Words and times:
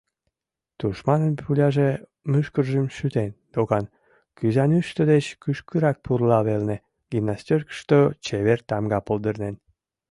Тушманын 0.79 1.33
пуляже 1.41 1.89
мӱшкыржым 2.31 2.87
шӱтен, 2.95 3.29
докан: 3.53 3.85
кӱзанӱштӧ 4.37 5.01
деч 5.11 5.25
кӱшкырак 5.43 5.97
пурла 6.05 6.39
велне, 6.47 6.77
гимнастёркышто, 7.09 7.97
чевер 8.25 8.59
тамга 8.69 8.99
пылдырнен. 9.07 9.55